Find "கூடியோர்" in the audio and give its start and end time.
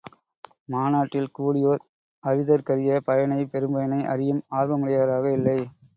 1.31-1.83